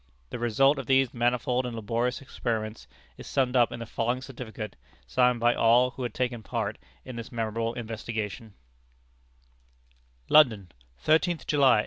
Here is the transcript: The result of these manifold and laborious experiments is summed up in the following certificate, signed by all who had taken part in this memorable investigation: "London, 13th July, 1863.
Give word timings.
The 0.31 0.39
result 0.39 0.79
of 0.79 0.87
these 0.87 1.13
manifold 1.13 1.63
and 1.63 1.75
laborious 1.75 2.23
experiments 2.23 2.87
is 3.19 3.27
summed 3.27 3.55
up 3.55 3.71
in 3.71 3.79
the 3.81 3.85
following 3.85 4.19
certificate, 4.23 4.75
signed 5.05 5.39
by 5.39 5.53
all 5.53 5.91
who 5.91 6.01
had 6.01 6.15
taken 6.15 6.41
part 6.41 6.79
in 7.05 7.17
this 7.17 7.31
memorable 7.31 7.75
investigation: 7.75 8.55
"London, 10.27 10.71
13th 11.05 11.45
July, 11.45 11.77
1863. 11.77 11.79